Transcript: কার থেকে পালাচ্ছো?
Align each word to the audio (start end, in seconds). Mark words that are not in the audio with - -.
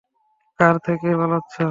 কার 0.59 0.75
থেকে 0.85 1.09
পালাচ্ছো? 1.19 1.65